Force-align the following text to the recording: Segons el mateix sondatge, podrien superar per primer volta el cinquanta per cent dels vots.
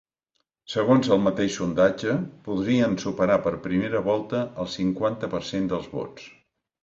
Segons 0.75 1.09
el 1.15 1.19
mateix 1.25 1.57
sondatge, 1.57 2.15
podrien 2.47 2.95
superar 3.05 3.37
per 3.45 3.53
primer 3.67 4.03
volta 4.09 4.41
el 4.63 4.71
cinquanta 4.77 5.29
per 5.35 5.45
cent 5.53 5.69
dels 5.75 5.93
vots. 5.93 6.27